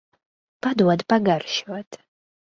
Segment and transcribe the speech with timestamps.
[0.67, 1.99] Padod pagaršot.